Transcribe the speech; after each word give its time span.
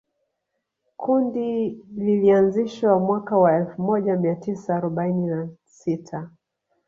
Kundi 0.97 1.69
lilianzishwa 1.97 2.99
mwaka 2.99 3.37
wa 3.37 3.55
elfu 3.55 3.81
moja 3.81 4.15
mia 4.17 4.35
tisa 4.35 4.75
arobaini 4.75 5.27
na 5.27 5.49
sita 5.65 6.29